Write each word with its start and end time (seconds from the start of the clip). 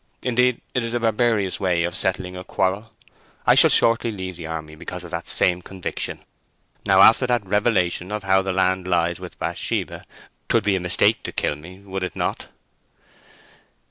Indeed 0.23 0.61
it 0.73 0.83
is 0.83 0.95
a 0.95 0.99
barbarous 0.99 1.59
way 1.59 1.83
of 1.83 1.95
settling 1.95 2.35
a 2.35 2.43
quarrel. 2.43 2.91
I 3.45 3.53
shall 3.53 3.69
shortly 3.69 4.11
leave 4.11 4.35
the 4.35 4.47
army 4.47 4.73
because 4.73 5.03
of 5.03 5.11
the 5.11 5.21
same 5.25 5.61
conviction. 5.61 6.21
Now 6.87 7.01
after 7.01 7.27
that 7.27 7.45
revelation 7.45 8.11
of 8.11 8.23
how 8.23 8.41
the 8.41 8.51
land 8.51 8.87
lies 8.87 9.19
with 9.19 9.37
Bathsheba, 9.37 10.03
'twould 10.49 10.63
be 10.63 10.75
a 10.75 10.79
mistake 10.79 11.21
to 11.21 11.31
kill 11.31 11.55
me, 11.55 11.81
would 11.81 12.01
it 12.01 12.15
not?" 12.15 12.47